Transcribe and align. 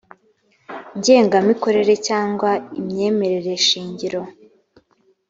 ngengamikorere 0.97 1.93
cyangwa 2.07 2.51
imyemerere 2.79 3.53
shingiro 3.67 4.21